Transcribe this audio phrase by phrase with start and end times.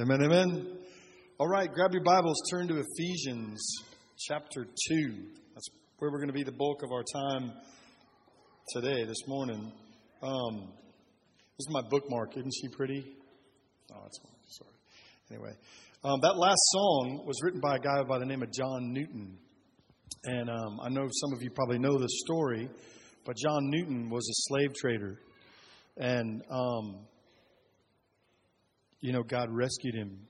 [0.00, 0.78] Amen, amen.
[1.38, 3.60] All right, grab your Bibles, turn to Ephesians
[4.18, 4.70] chapter 2.
[5.52, 7.52] That's where we're going to be the bulk of our time
[8.72, 9.70] today, this morning.
[10.22, 10.72] Um,
[11.58, 12.34] this is my bookmark.
[12.34, 13.04] Isn't she pretty?
[13.92, 14.18] Oh, that's.
[14.48, 14.70] Sorry.
[15.32, 15.52] Anyway,
[16.02, 19.36] um, that last song was written by a guy by the name of John Newton.
[20.24, 22.70] And um, I know some of you probably know the story,
[23.26, 25.20] but John Newton was a slave trader.
[25.98, 27.00] And um,
[29.00, 30.26] you know, God rescued him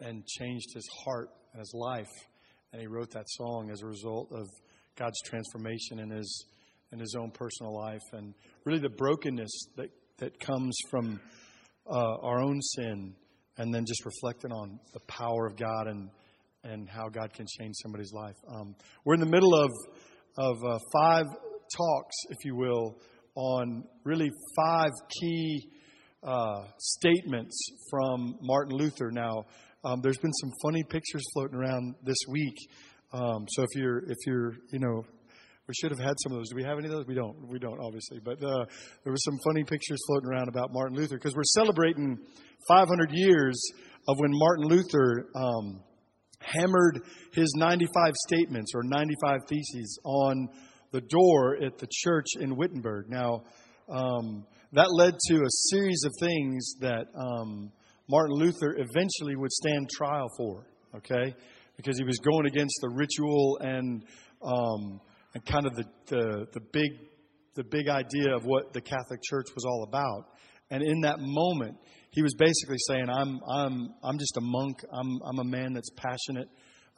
[0.00, 2.10] and changed his heart and his life.
[2.72, 4.46] And he wrote that song as a result of
[4.96, 6.46] God's transformation in his
[6.92, 8.32] in his own personal life and
[8.64, 11.20] really the brokenness that, that comes from
[11.90, 13.12] uh, our own sin
[13.58, 16.10] and then just reflecting on the power of God and
[16.64, 18.34] and how God can change somebody's life.
[18.48, 19.70] Um, we're in the middle of
[20.38, 21.26] of uh, five
[21.76, 22.98] talks, if you will,
[23.34, 25.68] on really five key
[26.22, 27.56] uh, statements
[27.90, 29.10] from Martin Luther.
[29.10, 29.44] Now,
[29.84, 32.56] um, there's been some funny pictures floating around this week.
[33.12, 35.04] Um, so if you're, if you're, you know,
[35.68, 36.48] we should have had some of those.
[36.50, 37.06] Do we have any of those?
[37.06, 37.48] We don't.
[37.48, 38.20] We don't, obviously.
[38.24, 38.64] But uh,
[39.02, 42.18] there were some funny pictures floating around about Martin Luther because we're celebrating
[42.68, 43.60] 500 years
[44.08, 45.82] of when Martin Luther um,
[46.40, 47.00] hammered
[47.32, 50.48] his 95 statements or 95 theses on
[50.92, 53.08] the door at the church in Wittenberg.
[53.08, 53.42] Now,
[53.88, 57.70] um, that led to a series of things that um,
[58.08, 61.34] Martin Luther eventually would stand trial for, okay?
[61.76, 64.02] Because he was going against the ritual and,
[64.42, 65.00] um,
[65.34, 66.90] and kind of the, the, the, big,
[67.54, 70.30] the big idea of what the Catholic Church was all about.
[70.70, 71.76] And in that moment,
[72.10, 74.78] he was basically saying, I'm, I'm, I'm just a monk.
[74.92, 76.48] I'm, I'm a man that's passionate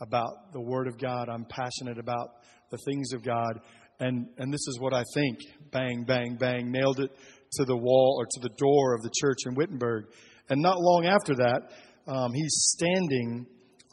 [0.01, 1.29] about the Word of God.
[1.29, 2.29] I'm passionate about
[2.71, 3.61] the things of God.
[4.01, 5.39] And, and this is what I think.
[5.73, 6.71] Bang, bang, bang.
[6.71, 7.11] Nailed it
[7.53, 10.07] to the wall or to the door of the church in Wittenberg.
[10.51, 11.71] And not long after that,
[12.07, 13.47] um, he's standing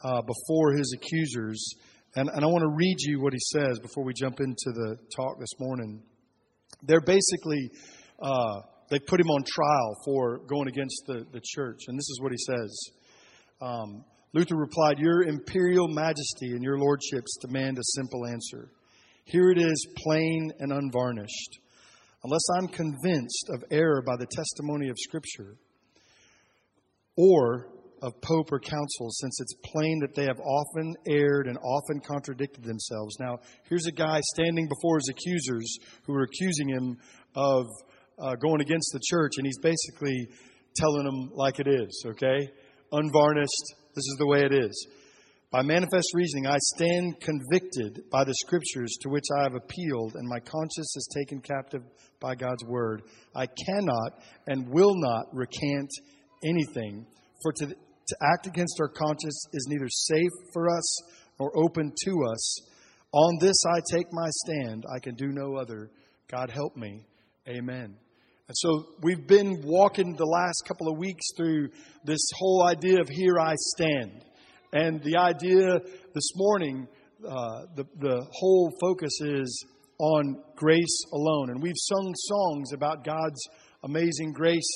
[0.04, 1.74] uh, before his accusers.
[2.14, 4.96] And, and I want to read you what he says before we jump into the
[5.14, 6.02] talk this morning.
[6.82, 7.70] They're basically,
[8.22, 8.60] uh,
[8.90, 11.80] they put him on trial for going against the, the church.
[11.88, 12.90] And this is what he says.
[13.60, 18.70] Um, Luther replied, Your imperial majesty and your lordships demand a simple answer.
[19.26, 21.58] Here it is, plain and unvarnished
[22.22, 25.56] unless I'm convinced of error by the testimony of Scripture
[27.16, 27.68] or
[28.02, 32.62] of Pope or Council, since it's plain that they have often erred and often contradicted
[32.62, 33.16] themselves.
[33.18, 33.38] Now,
[33.68, 36.98] here's a guy standing before his accusers who are accusing him
[37.34, 37.66] of
[38.18, 40.28] uh, going against the church, and he's basically
[40.76, 42.48] telling them like it is, okay?
[42.92, 44.86] Unvarnished, this is the way it is.
[45.52, 50.28] By manifest reasoning, I stand convicted by the scriptures to which I have appealed, and
[50.28, 51.82] my conscience is taken captive
[52.20, 53.02] by God's word.
[53.34, 55.90] I cannot and will not recant
[56.44, 57.06] anything,
[57.42, 61.02] for to, to act against our conscience is neither safe for us
[61.38, 62.60] nor open to us.
[63.12, 64.84] On this I take my stand.
[64.92, 65.90] I can do no other.
[66.28, 67.06] God help me.
[67.48, 67.96] Amen.
[68.48, 71.68] And so we've been walking the last couple of weeks through
[72.04, 74.24] this whole idea of here I stand.
[74.76, 75.80] And the idea
[76.12, 76.86] this morning,
[77.24, 79.64] uh, the, the whole focus is
[79.98, 81.48] on grace alone.
[81.48, 83.40] And we've sung songs about God's
[83.84, 84.68] amazing grace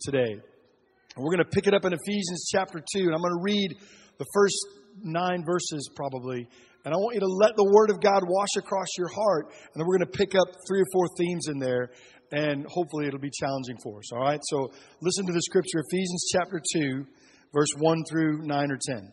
[0.00, 0.32] today.
[0.32, 3.00] And we're going to pick it up in Ephesians chapter 2.
[3.00, 3.76] And I'm going to read
[4.16, 4.56] the first
[5.02, 6.48] nine verses probably.
[6.86, 9.52] And I want you to let the Word of God wash across your heart.
[9.52, 11.90] And then we're going to pick up three or four themes in there.
[12.32, 14.12] And hopefully it'll be challenging for us.
[14.14, 14.40] All right?
[14.44, 17.04] So listen to the scripture Ephesians chapter 2,
[17.52, 19.12] verse 1 through 9 or 10.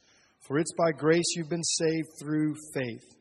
[0.51, 3.15] For it's by grace you've been saved through faith.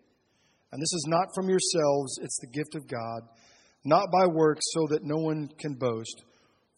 [0.73, 3.21] And this is not from yourselves, it's the gift of God,
[3.85, 6.25] not by works, so that no one can boast.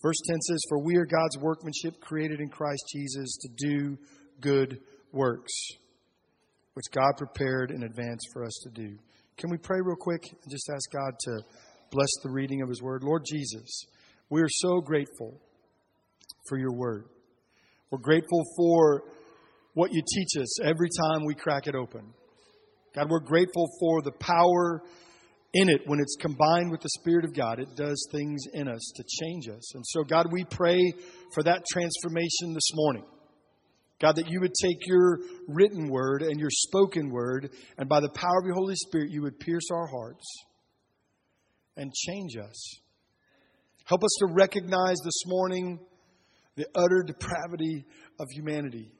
[0.03, 3.97] Verse 10 says, For we are God's workmanship, created in Christ Jesus to do
[4.43, 4.79] good
[5.11, 5.55] works,
[6.75, 8.99] which God prepared in advance for us to do.
[9.39, 11.41] Can we pray real quick and just ask God to
[11.91, 13.05] bless the reading of His Word?
[13.05, 13.87] Lord Jesus,
[14.29, 15.41] we are so grateful
[16.47, 17.07] for your Word.
[17.91, 19.05] We're grateful for
[19.75, 22.13] what you teach us every time we crack it open.
[22.95, 24.83] God, we're grateful for the power
[25.55, 27.59] in it when it's combined with the Spirit of God.
[27.59, 29.75] It does things in us to change us.
[29.75, 30.93] And so, God, we pray
[31.35, 33.05] for that transformation this morning.
[34.01, 38.11] God, that you would take your written word and your spoken word, and by the
[38.11, 40.27] power of your Holy Spirit, you would pierce our hearts
[41.77, 42.81] and change us.
[43.85, 45.79] Help us to recognize this morning
[46.57, 47.87] the utter depravity
[48.19, 48.91] of humanity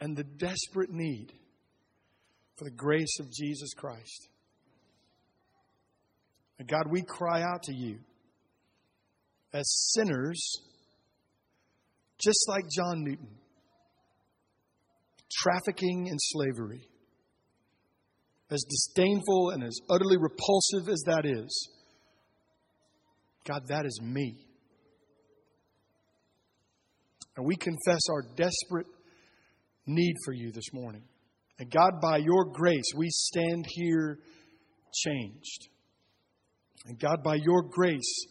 [0.00, 1.32] and the desperate need
[2.56, 4.28] for the grace of Jesus Christ.
[6.58, 7.98] And God, we cry out to you
[9.52, 10.62] as sinners,
[12.18, 13.36] just like John Newton,
[15.42, 16.88] trafficking in slavery.
[18.48, 21.68] As disdainful and as utterly repulsive as that is,
[23.44, 24.36] God, that is me.
[27.36, 28.86] And we confess our desperate
[29.86, 31.02] need for you this morning.
[31.58, 34.18] And God, by your grace, we stand here
[34.92, 35.68] changed.
[36.86, 38.26] And God, by your grace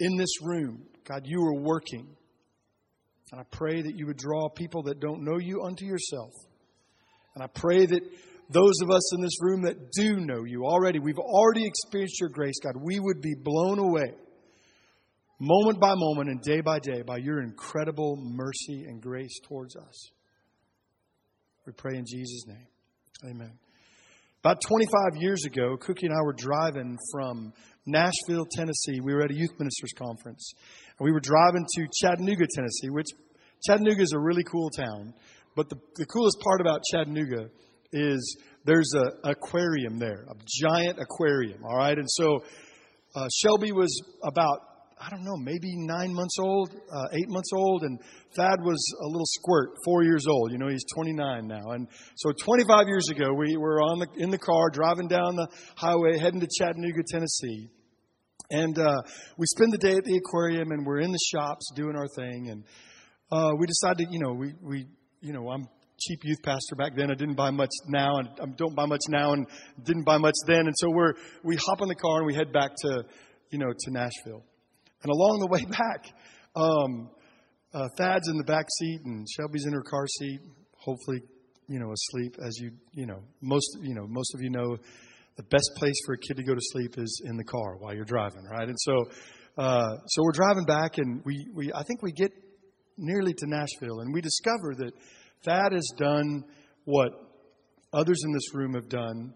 [0.00, 2.06] in this room, God, you are working.
[3.32, 6.32] And I pray that you would draw people that don't know you unto yourself.
[7.34, 8.00] And I pray that
[8.50, 12.30] those of us in this room that do know you already, we've already experienced your
[12.30, 14.12] grace, God, we would be blown away
[15.38, 20.10] moment by moment and day by day by your incredible mercy and grace towards us.
[21.66, 22.66] We pray in Jesus' name.
[23.28, 23.50] Amen.
[24.44, 27.52] About 25 years ago, Cookie and I were driving from
[27.86, 29.00] Nashville, Tennessee.
[29.02, 30.52] We were at a youth ministers conference.
[30.96, 33.08] And we were driving to Chattanooga, Tennessee, which
[33.66, 35.12] Chattanooga is a really cool town.
[35.56, 37.50] But the, the coolest part about Chattanooga
[37.90, 41.98] is there's an aquarium there, a giant aquarium, all right?
[41.98, 42.44] And so
[43.16, 43.90] uh, Shelby was
[44.22, 44.60] about
[44.98, 48.00] I don't know, maybe nine months old, uh, eight months old, and
[48.34, 50.52] Thad was a little squirt, four years old.
[50.52, 51.72] You know, he's 29 now.
[51.72, 55.48] And so 25 years ago, we were on the, in the car driving down the
[55.76, 57.68] highway heading to Chattanooga, Tennessee.
[58.50, 59.02] And uh,
[59.36, 62.48] we spend the day at the aquarium, and we're in the shops doing our thing.
[62.48, 62.64] And
[63.30, 64.86] uh, we decided, you know, we, we,
[65.20, 65.68] you know, I'm
[66.00, 67.10] cheap youth pastor back then.
[67.10, 69.46] I didn't buy much now, and I don't buy much now, and
[69.82, 70.60] didn't buy much then.
[70.60, 71.12] And so we're
[71.42, 73.04] we hop in the car and we head back to,
[73.50, 74.42] you know, to Nashville.
[75.02, 76.06] And along the way back,
[76.54, 77.10] um,
[77.74, 80.40] uh, Thad's in the back seat and Shelby's in her car seat,
[80.78, 81.20] hopefully,
[81.68, 82.36] you know, asleep.
[82.44, 84.76] As you, you know, most, you know, most of you know,
[85.36, 87.94] the best place for a kid to go to sleep is in the car while
[87.94, 88.68] you're driving, right?
[88.68, 89.04] And so,
[89.58, 92.32] uh, so we're driving back, and we, we, I think we get
[92.96, 94.92] nearly to Nashville, and we discover that
[95.44, 96.44] Thad has done
[96.84, 97.10] what
[97.92, 99.34] others in this room have done,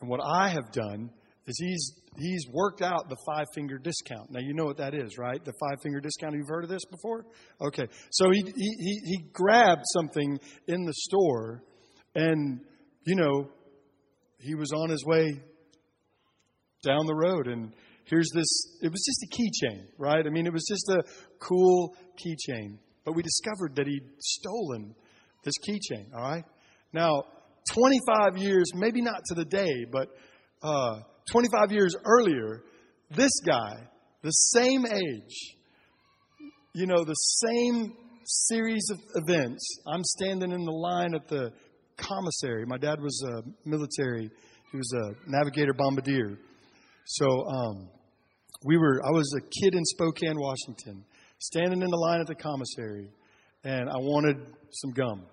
[0.00, 1.10] and what I have done
[1.46, 4.30] is he's he's worked out the five finger discount.
[4.30, 5.42] Now you know what that is, right?
[5.44, 6.34] The five finger discount.
[6.34, 7.24] You've heard of this before?
[7.60, 7.86] Okay.
[8.10, 11.62] So he he he grabbed something in the store,
[12.14, 12.60] and
[13.04, 13.48] you know,
[14.40, 15.40] he was on his way
[16.84, 17.72] down the road, and
[18.04, 18.78] here's this.
[18.82, 20.26] It was just a keychain, right?
[20.26, 21.02] I mean, it was just a
[21.38, 22.78] cool keychain.
[23.04, 24.96] But we discovered that he'd stolen
[25.44, 26.12] this keychain.
[26.12, 26.44] All right.
[26.92, 27.22] Now,
[27.72, 30.08] 25 years, maybe not to the day, but.
[30.60, 32.62] Uh, 25 years earlier,
[33.10, 33.74] this guy,
[34.22, 35.56] the same age,
[36.74, 37.92] you know, the same
[38.24, 39.78] series of events.
[39.86, 41.52] I'm standing in the line at the
[41.96, 42.64] commissary.
[42.66, 44.30] My dad was a military,
[44.72, 46.38] he was a navigator bombardier.
[47.06, 47.88] So um,
[48.64, 51.04] we were, I was a kid in Spokane, Washington,
[51.38, 53.08] standing in the line at the commissary,
[53.64, 54.36] and I wanted
[54.70, 55.26] some gum.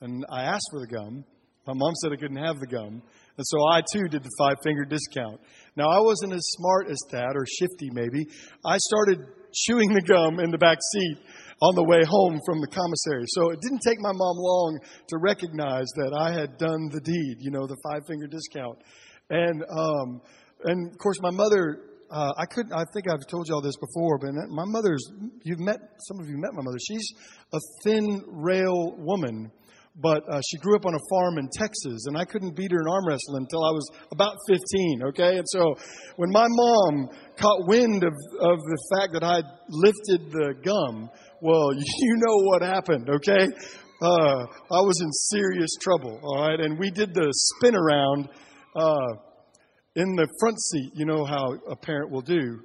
[0.00, 1.24] And I asked for the gum.
[1.66, 3.02] My mom said I couldn't have the gum.
[3.36, 5.40] And so I too did the five finger discount.
[5.76, 8.26] Now I wasn't as smart as that or shifty maybe.
[8.64, 9.26] I started
[9.66, 11.18] chewing the gum in the back seat
[11.62, 13.24] on the way home from the commissary.
[13.28, 14.78] So it didn't take my mom long
[15.08, 18.78] to recognize that I had done the deed, you know, the five finger discount.
[19.30, 20.20] And, um,
[20.64, 21.80] and of course my mother,
[22.10, 25.02] uh, I couldn't, I think I've told you all this before, but my mother's,
[25.42, 25.78] you've met,
[26.08, 26.78] some of you met my mother.
[26.86, 27.08] She's
[27.52, 29.50] a thin rail woman
[29.96, 32.80] but uh, she grew up on a farm in Texas, and I couldn't beat her
[32.80, 35.36] in arm wrestling until I was about 15, okay?
[35.36, 35.74] And so
[36.16, 41.08] when my mom caught wind of, of the fact that I'd lifted the gum,
[41.40, 43.46] well, you know what happened, okay?
[44.02, 46.58] Uh, I was in serious trouble, all right?
[46.60, 48.28] And we did the spin around
[48.74, 49.14] uh,
[49.94, 52.58] in the front seat, you know how a parent will do.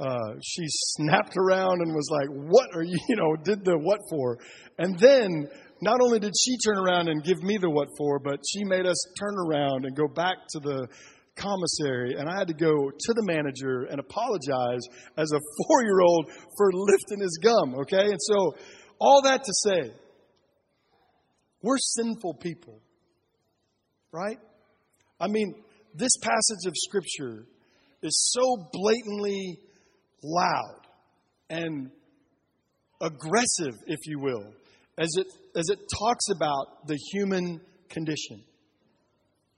[0.00, 4.00] uh, she snapped around and was like, What are you, you know, did the what
[4.10, 4.38] for?
[4.78, 5.48] And then
[5.84, 8.86] not only did she turn around and give me the what for, but she made
[8.86, 10.88] us turn around and go back to the
[11.36, 12.14] commissary.
[12.18, 14.80] And I had to go to the manager and apologize
[15.16, 18.10] as a four year old for lifting his gum, okay?
[18.10, 18.56] And so,
[18.98, 19.92] all that to say,
[21.60, 22.80] we're sinful people,
[24.10, 24.38] right?
[25.20, 25.54] I mean,
[25.94, 27.46] this passage of Scripture
[28.02, 29.58] is so blatantly
[30.22, 30.80] loud
[31.50, 31.90] and
[33.00, 34.52] aggressive, if you will,
[34.98, 35.26] as it,
[35.56, 38.42] as it talks about the human condition.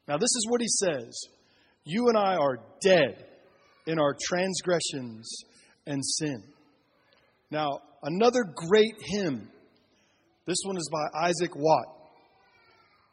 [0.09, 1.19] Now, this is what he says
[1.85, 3.25] You and I are dead
[3.87, 5.29] in our transgressions
[5.87, 6.43] and sin.
[7.51, 9.49] Now, another great hymn,
[10.47, 11.87] this one is by Isaac Watt.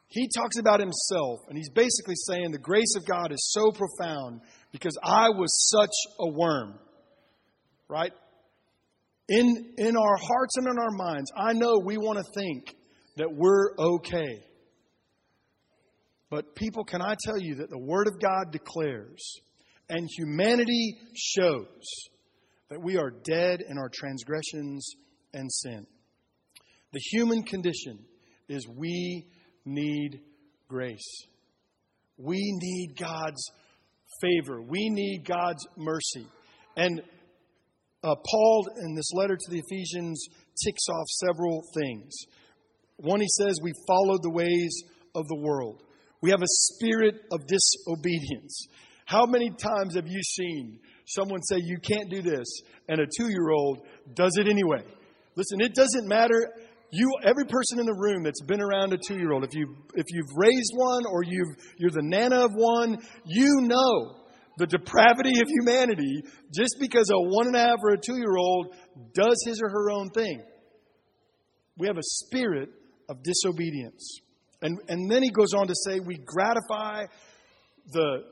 [0.07, 4.41] He talks about himself, and he's basically saying the grace of God is so profound
[4.71, 6.79] because I was such a worm
[7.93, 8.11] right?
[9.29, 12.75] In, in our hearts and in our minds, I know we want to think
[13.17, 14.43] that we're okay.
[16.29, 19.39] But, people, can I tell you that the Word of God declares
[19.87, 21.83] and humanity shows
[22.69, 24.95] that we are dead in our transgressions
[25.33, 25.85] and sin?
[26.91, 27.99] The human condition
[28.49, 29.27] is we
[29.65, 30.21] need
[30.67, 31.25] grace.
[32.17, 33.51] We need God's
[34.21, 34.61] favor.
[34.61, 36.27] We need God's mercy.
[36.75, 37.01] And
[38.03, 40.27] uh, Paul, in this letter to the Ephesians,
[40.63, 42.13] ticks off several things.
[42.97, 44.83] One, he says, We followed the ways
[45.15, 45.83] of the world.
[46.21, 48.67] We have a spirit of disobedience.
[49.05, 52.47] How many times have you seen someone say, You can't do this,
[52.89, 54.83] and a two year old does it anyway?
[55.35, 56.51] Listen, it doesn't matter.
[56.91, 59.75] You, every person in the room that's been around a two year old, if, you,
[59.95, 64.22] if you've raised one or you've, you're the nana of one, you know
[64.57, 68.37] the depravity of humanity just because a one and a half or a two year
[68.37, 68.75] old
[69.13, 70.41] does his or her own thing.
[71.77, 72.69] We have a spirit
[73.09, 74.19] of disobedience.
[74.61, 77.05] And, and then he goes on to say, we gratify
[77.91, 78.23] the,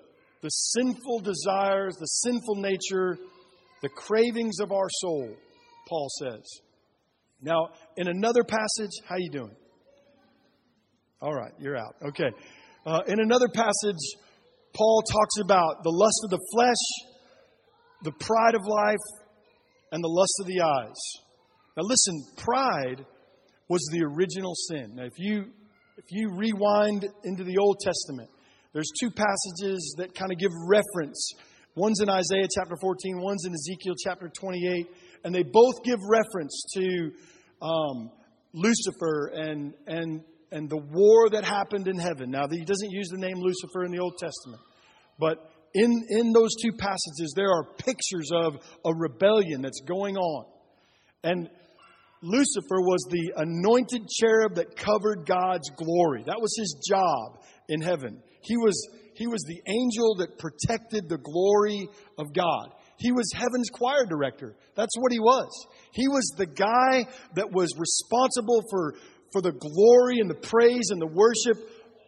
[0.42, 3.18] the sinful desires, the sinful nature,
[3.82, 5.36] the cravings of our soul,
[5.90, 6.44] Paul says.
[7.42, 9.56] Now, in another passage, how you doing?
[11.22, 11.96] All right, you're out.
[12.10, 12.30] Okay.
[12.86, 14.00] Uh, in another passage,
[14.74, 17.12] Paul talks about the lust of the flesh,
[18.04, 19.06] the pride of life,
[19.92, 20.98] and the lust of the eyes.
[21.78, 23.06] Now listen, pride
[23.68, 24.96] was the original sin.
[24.96, 25.46] Now if you
[25.98, 28.30] if you rewind into the Old Testament,
[28.74, 31.34] there's two passages that kind of give reference.
[31.76, 34.88] One's in Isaiah chapter 14, one's in Ezekiel chapter 28,
[35.24, 37.12] and they both give reference to
[37.62, 38.12] um,
[38.54, 40.22] Lucifer and, and
[40.52, 42.32] and the war that happened in heaven.
[42.32, 44.62] Now, he doesn't use the name Lucifer in the Old Testament,
[45.20, 50.46] but in, in those two passages, there are pictures of a rebellion that's going on.
[51.24, 51.50] And
[52.22, 56.24] Lucifer was the anointed cherub that covered God's glory.
[56.26, 58.22] That was his job in heaven.
[58.42, 62.74] He was, he was the angel that protected the glory of God.
[62.98, 64.56] He was heaven's choir director.
[64.76, 65.50] That's what he was.
[65.94, 68.94] He was the guy that was responsible for
[69.32, 71.58] for the glory and the praise and the worship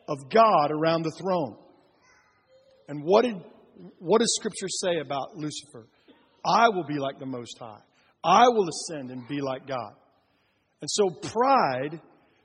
[0.08, 1.56] of God around the throne.
[2.88, 3.36] And what did
[4.00, 5.88] what does scripture say about Lucifer?
[6.46, 7.82] I will be like the most high.
[8.24, 9.94] I will ascend and be like God.
[10.82, 12.00] And so pride,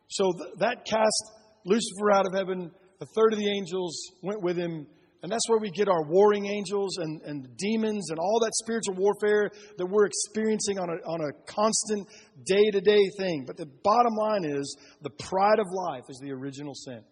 [0.08, 1.32] so th- that cast
[1.64, 2.70] Lucifer out of heaven.
[3.00, 4.86] A third of the angels went with him
[5.22, 8.94] and that's where we get our warring angels and, and demons and all that spiritual
[8.94, 12.06] warfare that we're experiencing on a, on a constant
[12.44, 13.44] day to day thing.
[13.44, 17.02] But the bottom line is the pride of life is the original sin.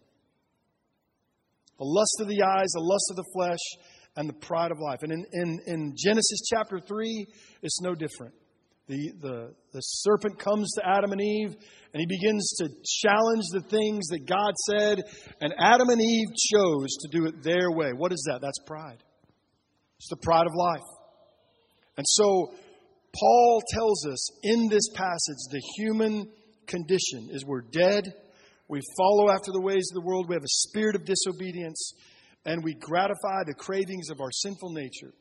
[1.77, 3.59] The lust of the eyes, the lust of the flesh,
[4.15, 4.99] and the pride of life.
[5.03, 7.27] And in, in, in Genesis chapter 3,
[7.61, 8.33] it's no different.
[8.87, 11.55] The, the, the serpent comes to Adam and Eve
[11.93, 12.69] and he begins to
[13.01, 15.03] challenge the things that God said,
[15.41, 17.91] and Adam and Eve chose to do it their way.
[17.91, 18.39] What is that?
[18.39, 19.03] That's pride.
[19.97, 20.85] It's the pride of life.
[21.97, 22.53] And so,
[23.19, 26.29] Paul tells us in this passage the human
[26.67, 28.03] condition is we're dead,
[28.67, 31.93] we follow after the ways of the world, we have a spirit of disobedience,
[32.45, 35.13] and we gratify the cravings of our sinful nature.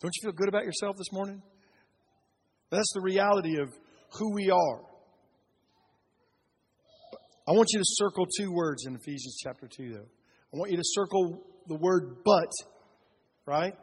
[0.00, 1.42] Don't you feel good about yourself this morning?
[2.70, 3.72] That's the reality of
[4.18, 4.80] who we are.
[7.48, 10.00] I want you to circle two words in Ephesians chapter 2, though.
[10.00, 12.50] I want you to circle the word but,
[13.46, 13.74] right?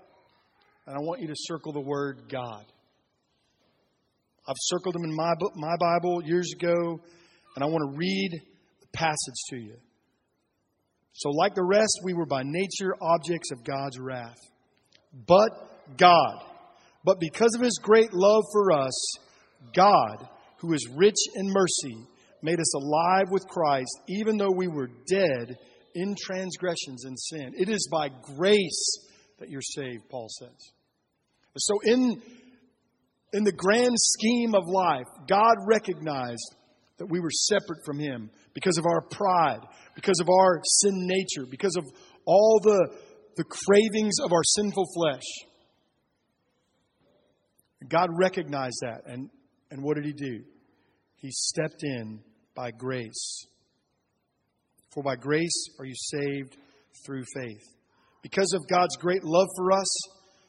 [0.86, 2.66] And I want you to circle the word God.
[4.48, 7.00] I've circled them in my, my Bible years ago,
[7.56, 8.32] and I want to read
[8.82, 9.78] the passage to you.
[11.14, 14.38] So, like the rest, we were by nature objects of God's wrath.
[15.26, 15.50] But
[15.98, 16.44] God,
[17.06, 19.18] But because of his great love for us,
[19.76, 22.08] God, who is rich in mercy,
[22.42, 25.56] made us alive with Christ, even though we were dead
[25.94, 27.54] in transgressions and sin.
[27.56, 29.00] It is by grace
[29.40, 30.72] that you're saved, Paul says.
[31.58, 32.22] So, in,
[33.34, 36.56] in the grand scheme of life, God recognized
[36.98, 39.62] that we were separate from Him because of our pride,
[39.96, 41.86] because of our sin nature, because of
[42.26, 42.98] all the,
[43.38, 45.24] the cravings of our sinful flesh.
[47.90, 49.30] God recognized that, and,
[49.72, 50.44] and what did He do?
[51.18, 52.20] He stepped in
[52.56, 53.48] by grace.
[54.94, 56.58] For by grace are you saved
[57.06, 57.64] through faith.
[58.22, 59.98] Because of God's great love for us,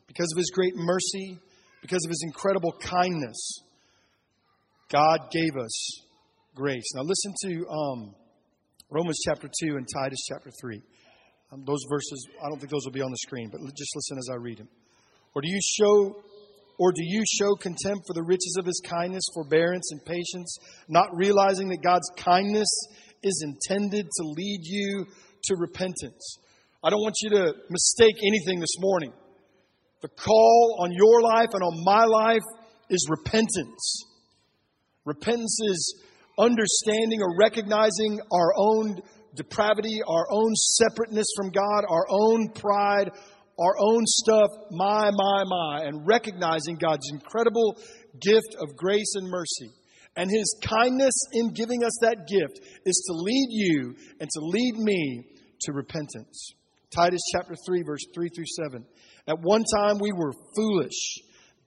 [0.07, 1.39] because of His great mercy,
[1.83, 3.61] because of His incredible kindness,
[4.91, 6.01] God gave us
[6.55, 6.85] grace.
[6.95, 8.15] Now listen to um,
[8.91, 10.81] Romans chapter 2 and Titus chapter 3.
[11.53, 14.19] Um, those verses, I don't think those will be on the screen, but just listen
[14.19, 14.69] as I read them.
[15.35, 16.23] Or do you show
[16.79, 21.09] or do you show contempt for the riches of his kindness, forbearance, and patience, not
[21.15, 22.69] realizing that God's kindness
[23.23, 25.07] is intended to lead you
[25.45, 26.39] to repentance?
[26.85, 29.13] I don't want you to mistake anything this morning.
[30.03, 32.45] The call on your life and on my life
[32.91, 34.05] is repentance.
[35.05, 36.03] Repentance is
[36.39, 39.01] understanding or recognizing our own
[39.35, 43.11] depravity, our own separateness from God, our own pride,
[43.59, 47.79] our own stuff, my, my, my, and recognizing God's incredible
[48.21, 49.71] gift of grace and mercy.
[50.17, 54.75] And His kindness in giving us that gift is to lead you and to lead
[54.77, 55.25] me
[55.63, 56.55] to repentance.
[56.91, 58.85] Titus chapter 3, verse 3 through 7.
[59.29, 61.19] At one time we were foolish,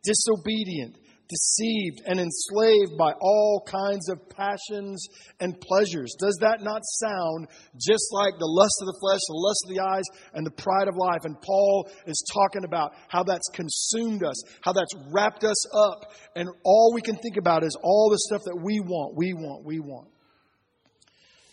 [0.03, 0.95] disobedient
[1.29, 5.07] deceived and enslaved by all kinds of passions
[5.39, 6.15] and pleasures.
[6.19, 9.81] Does that not sound just like the lust of the flesh, the lust of the
[9.81, 11.21] eyes, and the pride of life?
[11.23, 16.49] And Paul is talking about how that's consumed us, how that's wrapped us up, and
[16.65, 19.79] all we can think about is all the stuff that we want, we want, we
[19.79, 20.09] want.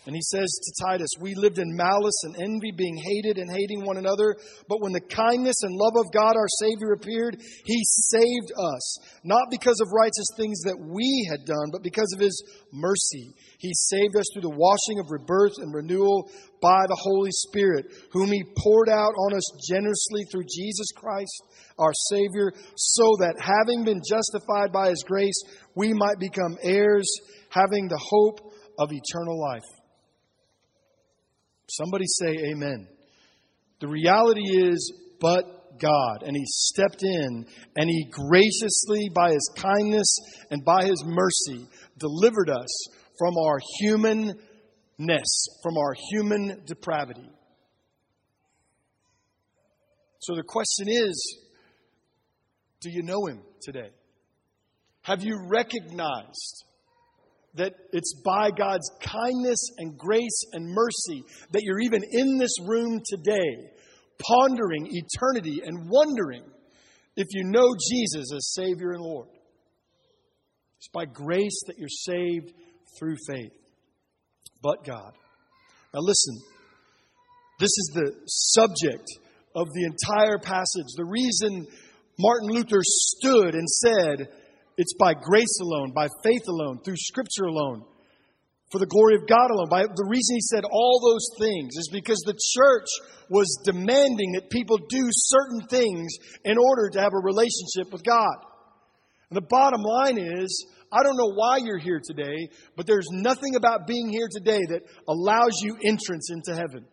[0.07, 3.85] And he says to Titus, We lived in malice and envy, being hated and hating
[3.85, 4.37] one another.
[4.69, 9.51] But when the kindness and love of God our Savior appeared, he saved us, not
[9.51, 12.38] because of righteous things that we had done, but because of his
[12.73, 13.35] mercy.
[13.59, 16.31] He saved us through the washing of rebirth and renewal
[16.62, 21.42] by the Holy Spirit, whom he poured out on us generously through Jesus Christ,
[21.79, 25.42] our Savior, so that having been justified by his grace,
[25.75, 27.11] we might become heirs,
[27.51, 29.76] having the hope of eternal life.
[31.68, 32.88] Somebody say amen.
[33.81, 36.22] The reality is, but God.
[36.22, 40.16] And He stepped in and He graciously, by His kindness
[40.50, 41.66] and by His mercy,
[41.98, 42.87] delivered us
[43.18, 47.29] from our humanness, from our human depravity.
[50.20, 51.38] So the question is
[52.81, 53.90] do you know Him today?
[55.02, 56.64] Have you recognized
[57.57, 63.01] that it's by God's kindness and grace and mercy that you're even in this room
[63.05, 63.71] today,
[64.19, 66.45] pondering eternity and wondering
[67.16, 69.29] if you know Jesus as Savior and Lord.
[70.79, 72.53] It's by grace that you're saved
[72.99, 73.53] through faith.
[74.62, 75.12] But God.
[75.95, 76.38] Now listen,
[77.59, 79.09] this is the subject
[79.55, 80.92] of the entire passage.
[80.97, 81.66] The reason
[82.19, 84.29] Martin Luther stood and said,
[84.77, 87.85] it's by grace alone, by faith alone, through Scripture alone,
[88.71, 89.69] for the glory of God alone.
[89.71, 92.89] By the reason he said all those things is because the church
[93.31, 98.37] was demanding that people do certain things in order to have a relationship with God.
[99.31, 103.57] And the bottom line is, I don't know why you're here today, but there's nothing
[103.57, 106.85] about being here today that allows you entrance into heaven.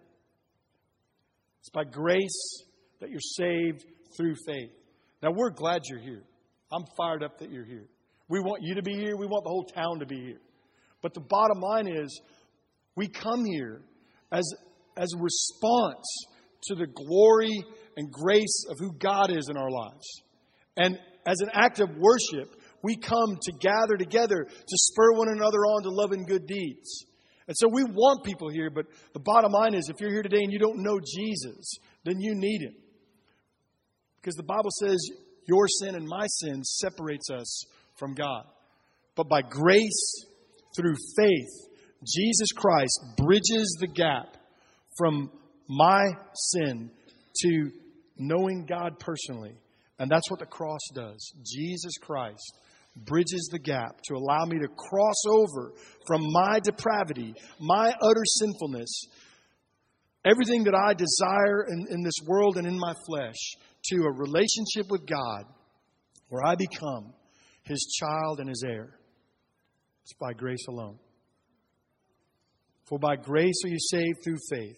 [1.61, 2.63] It's by grace
[2.99, 3.85] that you're saved
[4.17, 4.71] through faith.
[5.21, 6.23] Now, we're glad you're here.
[6.73, 7.87] I'm fired up that you're here.
[8.29, 9.15] We want you to be here.
[9.15, 10.41] We want the whole town to be here.
[11.01, 12.21] But the bottom line is,
[12.95, 13.81] we come here
[14.31, 14.43] as,
[14.97, 16.05] as a response
[16.63, 17.63] to the glory
[17.97, 20.21] and grace of who God is in our lives.
[20.77, 25.59] And as an act of worship, we come to gather together to spur one another
[25.59, 27.05] on to love and good deeds.
[27.47, 30.41] And so we want people here, but the bottom line is if you're here today
[30.41, 32.75] and you don't know Jesus, then you need him.
[34.21, 34.97] Because the Bible says
[35.47, 37.65] your sin and my sin separates us
[37.97, 38.45] from God.
[39.15, 40.25] But by grace,
[40.75, 41.69] through faith,
[42.05, 44.37] Jesus Christ bridges the gap
[44.97, 45.31] from
[45.67, 46.03] my
[46.33, 46.91] sin
[47.41, 47.71] to
[48.17, 49.55] knowing God personally.
[49.99, 51.33] And that's what the cross does.
[51.45, 52.57] Jesus Christ
[52.95, 55.73] bridges the gap to allow me to cross over
[56.05, 59.05] from my depravity, my utter sinfulness,
[60.25, 64.89] everything that I desire in, in this world and in my flesh, to a relationship
[64.89, 65.45] with God
[66.29, 67.13] where I become
[67.63, 68.97] his child and his heir.
[70.03, 70.97] It's by grace alone.
[72.87, 74.77] For by grace are you saved through faith.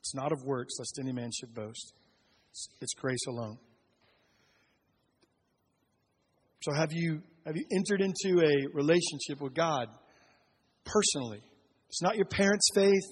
[0.00, 1.92] It's not of works, lest any man should boast.
[2.80, 3.58] It's, grace alone.
[6.62, 9.86] So have you have you entered into a relationship with God
[10.84, 11.42] personally?
[11.88, 13.04] It's not your parents' faith.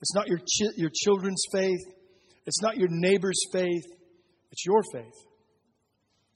[0.00, 1.80] It's not your, chi- your children's faith.
[2.46, 3.84] It's not your neighbor's faith.
[4.54, 5.26] It's your faith.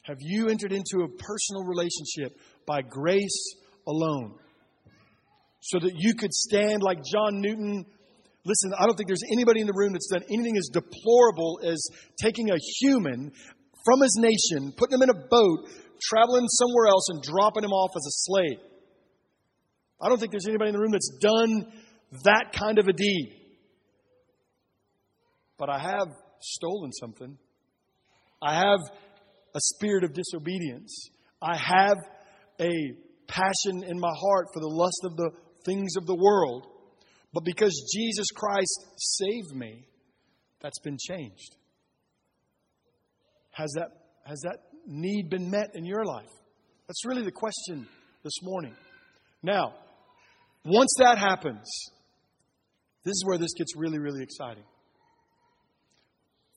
[0.02, 3.54] Have you entered into a personal relationship by grace
[3.86, 4.34] alone?
[5.60, 7.86] So that you could stand like John Newton.
[8.44, 11.80] Listen, I don't think there's anybody in the room that's done anything as deplorable as
[12.20, 13.30] taking a human
[13.84, 15.68] from his nation, putting him in a boat,
[16.02, 18.58] traveling somewhere else, and dropping him off as a slave.
[20.02, 21.70] I don't think there's anybody in the room that's done
[22.24, 23.32] that kind of a deed.
[25.56, 26.08] But I have
[26.40, 27.38] stolen something.
[28.40, 28.80] I have
[29.54, 31.10] a spirit of disobedience.
[31.42, 31.96] I have
[32.60, 32.72] a
[33.26, 35.30] passion in my heart for the lust of the
[35.64, 36.66] things of the world.
[37.32, 39.86] But because Jesus Christ saved me,
[40.60, 41.56] that's been changed.
[43.50, 43.88] Has that,
[44.24, 46.30] has that need been met in your life?
[46.86, 47.86] That's really the question
[48.24, 48.74] this morning.
[49.42, 49.74] Now,
[50.64, 51.68] once that happens,
[53.04, 54.64] this is where this gets really, really exciting.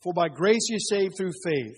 [0.03, 1.77] For by grace you're saved through faith.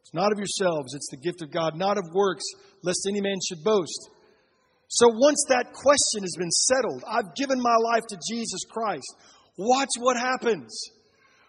[0.00, 2.44] It's not of yourselves, it's the gift of God, not of works,
[2.82, 4.10] lest any man should boast.
[4.88, 9.06] So once that question has been settled, I've given my life to Jesus Christ.
[9.58, 10.78] Watch what happens.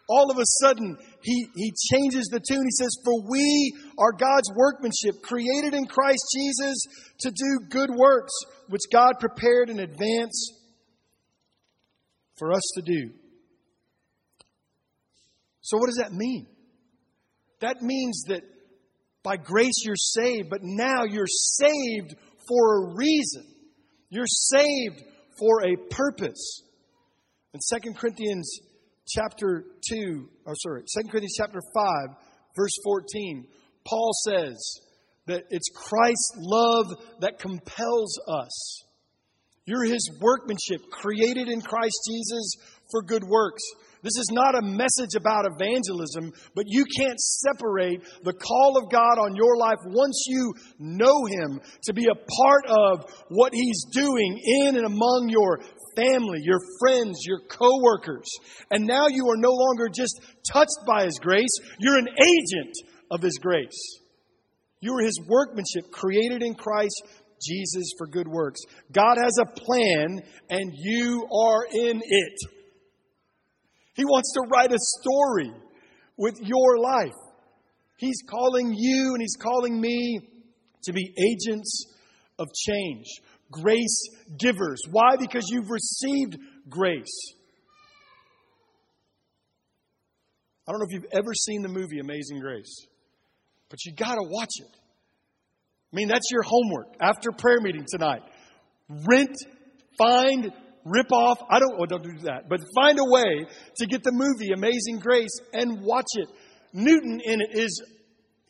[0.10, 2.64] All of a sudden, he, he changes the tune.
[2.64, 6.78] He says, For we are God's workmanship, created in Christ Jesus
[7.20, 8.32] to do good works,
[8.70, 10.54] which God prepared in advance
[12.38, 13.12] for us to do.
[15.68, 16.48] So, what does that mean?
[17.60, 18.42] That means that
[19.22, 22.16] by grace you're saved, but now you're saved
[22.48, 23.44] for a reason.
[24.10, 25.04] You're saved
[25.38, 26.64] for a purpose.
[27.54, 28.62] In 2 Corinthians
[29.10, 32.16] chapter 2, or sorry, 2 Corinthians chapter 5,
[32.56, 33.46] verse 14,
[33.86, 34.80] Paul says
[35.26, 36.86] that it's Christ's love
[37.20, 38.84] that compels us.
[39.66, 42.54] You're his workmanship, created in Christ Jesus
[42.90, 43.64] for good works.
[44.08, 49.20] This is not a message about evangelism, but you can't separate the call of God
[49.20, 54.40] on your life once you know Him to be a part of what He's doing
[54.62, 55.60] in and among your
[55.98, 58.30] family, your friends, your coworkers.
[58.72, 60.22] And now you are no longer just
[60.54, 62.76] touched by His grace, you're an agent
[63.12, 64.00] of His grace.
[64.80, 67.04] You are His workmanship created in Christ
[67.46, 68.62] Jesus for good works.
[68.90, 72.57] God has a plan and you are in it.
[73.98, 75.52] He wants to write a story
[76.18, 77.18] with your life.
[77.98, 80.20] He's calling you and He's calling me
[80.84, 81.86] to be agents
[82.38, 83.08] of change,
[83.52, 84.04] grace
[84.40, 84.80] givers.
[84.92, 85.16] Why?
[85.20, 86.38] Because you've received
[86.70, 87.34] grace.
[90.68, 92.86] I don't know if you've ever seen the movie Amazing Grace,
[93.70, 94.70] but you got to watch it.
[95.92, 98.22] I mean, that's your homework after prayer meeting tonight.
[98.90, 99.36] Rent,
[99.98, 100.52] find,
[100.90, 101.40] rip off.
[101.50, 103.46] I don't, don't do that, but find a way
[103.78, 106.30] to get the movie Amazing Grace and watch it.
[106.74, 107.82] Newton in it is,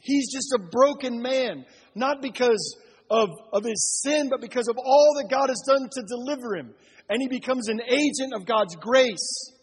[0.01, 2.77] he's just a broken man, not because
[3.09, 6.73] of, of his sin, but because of all that God has done to deliver him.
[7.09, 9.53] And he becomes an agent of God's grace.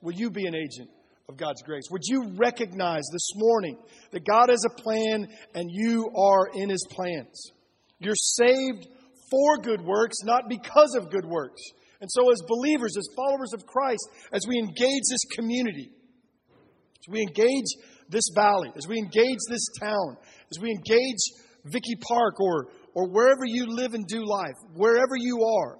[0.00, 0.90] Will you be an agent
[1.28, 1.84] of God's grace?
[1.90, 3.78] Would you recognize this morning
[4.12, 7.52] that God has a plan and you are in his plans?
[7.98, 8.86] You're saved
[9.34, 11.60] for good works, not because of good works.
[12.00, 17.20] And so, as believers, as followers of Christ, as we engage this community, as we
[17.20, 17.64] engage
[18.08, 20.16] this valley, as we engage this town,
[20.50, 21.18] as we engage
[21.64, 25.78] Vicky Park or, or wherever you live and do life, wherever you are,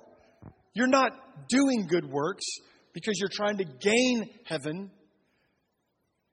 [0.74, 1.12] you're not
[1.48, 2.44] doing good works
[2.92, 4.90] because you're trying to gain heaven.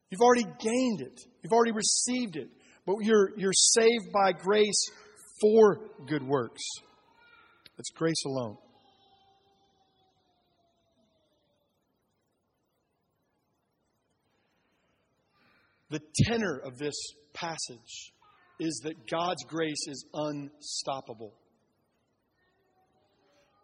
[0.09, 2.49] You've already gained it, you've already received it,
[2.85, 4.89] but you're, you're saved by grace
[5.41, 6.61] for good works.
[7.81, 8.57] It's grace alone.
[15.89, 16.93] The tenor of this
[17.33, 18.13] passage
[18.59, 21.33] is that God's grace is unstoppable.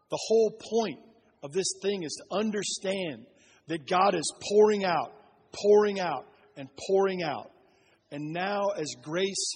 [0.09, 0.99] The whole point
[1.43, 3.27] of this thing is to understand
[3.67, 5.13] that God is pouring out,
[5.53, 6.25] pouring out,
[6.55, 7.51] and pouring out.
[8.11, 9.51] And now, as grace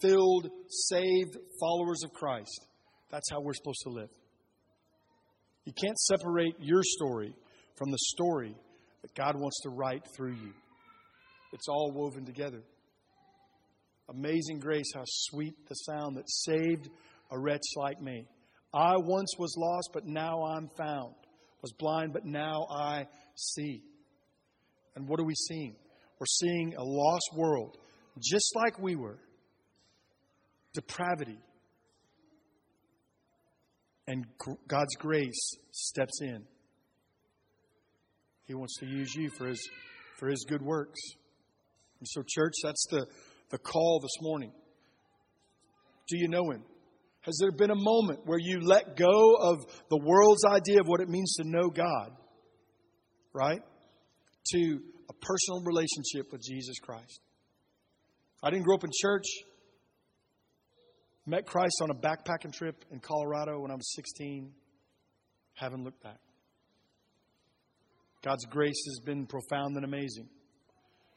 [0.00, 2.67] filled, saved followers of Christ,
[3.10, 4.10] that's how we're supposed to live.
[5.64, 7.34] You can't separate your story
[7.76, 8.54] from the story
[9.02, 10.52] that God wants to write through you.
[11.52, 12.62] It's all woven together.
[14.08, 16.88] Amazing grace, how sweet the sound that saved
[17.30, 18.26] a wretch like me.
[18.72, 21.14] I once was lost, but now I'm found.
[21.62, 23.82] Was blind, but now I see.
[24.94, 25.74] And what are we seeing?
[26.18, 27.76] We're seeing a lost world,
[28.18, 29.18] just like we were.
[30.74, 31.38] Depravity.
[34.08, 34.24] And
[34.66, 36.42] God's grace steps in.
[38.46, 39.60] He wants to use you for His,
[40.18, 40.98] for his good works.
[42.00, 43.06] And so, church, that's the,
[43.50, 44.50] the call this morning.
[46.08, 46.62] Do you know Him?
[47.20, 49.58] Has there been a moment where you let go of
[49.90, 52.12] the world's idea of what it means to know God,
[53.34, 53.60] right?
[54.52, 57.20] To a personal relationship with Jesus Christ.
[58.42, 59.26] I didn't grow up in church.
[61.28, 64.50] Met Christ on a backpacking trip in Colorado when I was 16.
[65.52, 66.16] Haven't looked back.
[68.24, 70.26] God's grace has been profound and amazing.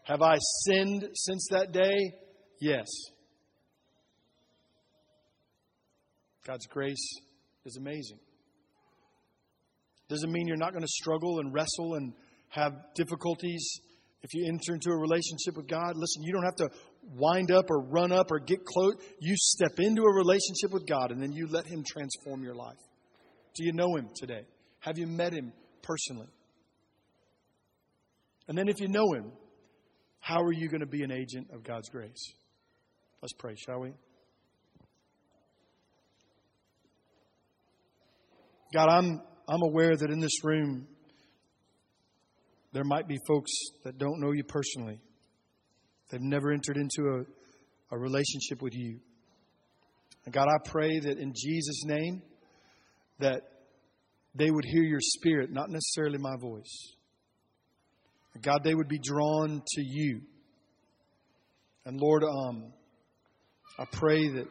[0.03, 2.11] Have I sinned since that day?
[2.59, 2.87] Yes.
[6.45, 7.15] God's grace
[7.63, 8.19] is amazing.
[10.09, 12.11] Doesn't mean you're not going to struggle and wrestle and
[12.49, 13.79] have difficulties
[14.23, 15.95] if you enter into a relationship with God.
[15.95, 16.69] Listen, you don't have to
[17.15, 18.95] wind up or run up or get close.
[19.19, 22.77] You step into a relationship with God and then you let Him transform your life.
[23.55, 24.43] Do you know Him today?
[24.79, 26.27] Have you met Him personally?
[28.47, 29.31] And then if you know Him,
[30.19, 32.33] how are you going to be an agent of God's grace?
[33.21, 33.93] Let's pray, shall we?
[38.73, 40.87] God, I'm, I'm aware that in this room,
[42.71, 43.51] there might be folks
[43.83, 44.99] that don't know you personally.
[46.11, 48.99] They've never entered into a, a relationship with you.
[50.25, 52.21] And God, I pray that in Jesus' name,
[53.19, 53.41] that
[54.35, 56.93] they would hear your spirit, not necessarily my voice.
[58.41, 60.21] God, they would be drawn to you.
[61.85, 62.71] And Lord, um,
[63.77, 64.47] I pray that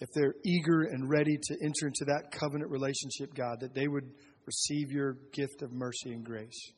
[0.00, 4.10] if they're eager and ready to enter into that covenant relationship, God, that they would
[4.46, 6.72] receive your gift of mercy and grace.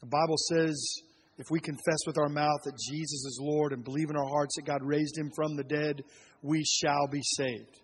[0.00, 1.02] The Bible says
[1.38, 4.56] if we confess with our mouth that Jesus is Lord and believe in our hearts
[4.56, 6.02] that God raised him from the dead,
[6.42, 7.80] we shall be saved.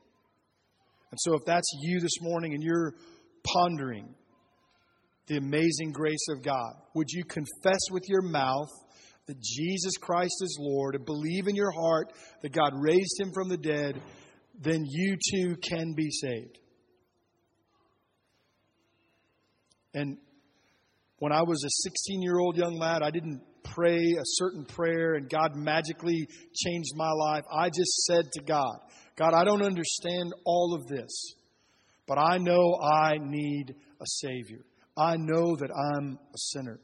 [1.10, 2.94] And so, if that's you this morning and you're
[3.44, 4.12] pondering
[5.28, 8.70] the amazing grace of God, would you confess with your mouth
[9.26, 12.12] that Jesus Christ is Lord and believe in your heart
[12.42, 14.00] that God raised him from the dead?
[14.60, 16.58] Then you too can be saved.
[19.94, 20.18] And
[21.18, 25.14] when I was a 16 year old young lad, I didn't pray a certain prayer
[25.14, 27.44] and God magically changed my life.
[27.52, 28.76] I just said to God,
[29.16, 31.34] God, I don't understand all of this,
[32.06, 34.64] but I know I need a Savior.
[34.96, 36.80] I know that I'm a sinner.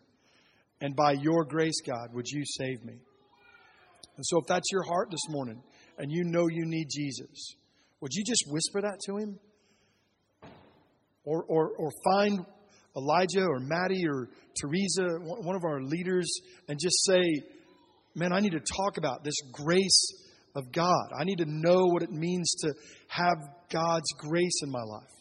[0.81, 2.95] And by your grace, God, would you save me?
[4.17, 5.63] And so, if that's your heart this morning
[5.99, 7.57] and you know you need Jesus,
[8.01, 9.39] would you just whisper that to him?
[11.25, 12.41] Or, or, or find
[12.97, 14.29] Elijah or Maddie or
[14.61, 16.31] Teresa, one of our leaders,
[16.69, 17.23] and just say,
[18.17, 20.13] Man, I need to talk about this grace
[20.57, 21.13] of God.
[21.17, 22.75] I need to know what it means to
[23.09, 23.37] have
[23.71, 25.13] God's grace in my life.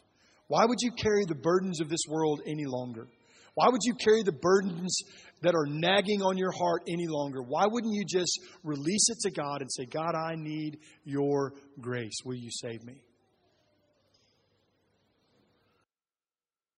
[0.47, 3.07] Why would you carry the burdens of this world any longer?
[3.53, 4.99] Why would you carry the burdens
[5.41, 7.43] that are nagging on your heart any longer?
[7.43, 12.17] Why wouldn't you just release it to God and say, God, I need your grace.
[12.25, 13.01] Will you save me?